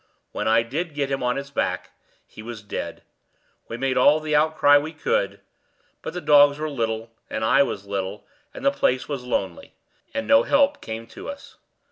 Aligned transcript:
When 0.31 0.47
I 0.47 0.63
did 0.63 0.95
get 0.95 1.11
him 1.11 1.21
on 1.21 1.35
his 1.35 1.51
back, 1.51 1.91
he 2.25 2.41
was 2.41 2.63
dead. 2.63 3.03
We 3.67 3.77
made 3.77 3.97
all 3.97 4.19
the 4.19 4.35
outcry 4.35 4.79
we 4.79 4.93
could; 4.93 5.41
but 6.01 6.15
the 6.15 6.19
dogs 6.21 6.57
were 6.57 6.71
little, 6.71 7.11
and 7.29 7.45
I 7.45 7.61
was 7.61 7.85
little, 7.85 8.25
and 8.51 8.65
the 8.65 8.71
place 8.71 9.07
was 9.07 9.23
lonely; 9.25 9.75
and 10.11 10.25
no 10.25 10.41
help 10.41 10.81
came 10.81 11.05
to 11.05 11.29
us. 11.29 11.57